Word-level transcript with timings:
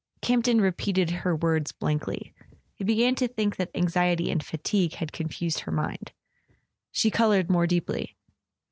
Campton 0.23 0.59
repeated 0.61 1.11
her 1.11 1.35
words 1.35 1.71
blankly. 1.71 2.33
He 2.73 2.83
began 2.83 3.13
to 3.13 3.27
think 3.27 3.57
that 3.57 3.69
anxiety 3.75 4.31
and 4.31 4.43
fatigue 4.43 4.93
had 4.93 5.11
confused 5.13 5.59
her 5.59 5.71
mind. 5.71 6.11
She 6.91 7.11
coloured 7.11 7.51
more 7.51 7.67
deeply. 7.67 8.17